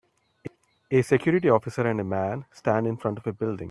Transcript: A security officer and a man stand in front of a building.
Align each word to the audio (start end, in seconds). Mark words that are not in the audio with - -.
A 0.89 1.03
security 1.03 1.47
officer 1.47 1.85
and 1.87 1.99
a 2.01 2.03
man 2.03 2.45
stand 2.51 2.87
in 2.87 2.97
front 2.97 3.19
of 3.19 3.27
a 3.27 3.33
building. 3.33 3.59